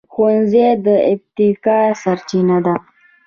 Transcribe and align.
ښوونځی 0.13 0.67
د 0.85 0.87
ابتکار 1.11 1.89
سرچینه 2.03 2.57
ده 2.65 2.75